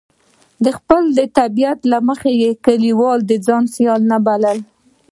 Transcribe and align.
د 0.63 0.65
خپل 0.77 1.03
طبیعت 1.39 1.79
له 1.91 1.97
مخې 2.07 2.31
یې 2.41 2.51
کلیوال 2.65 3.19
د 3.25 3.31
ځان 3.47 3.63
سیال 3.75 4.01
نه 4.11 4.17
باله. 4.25 4.53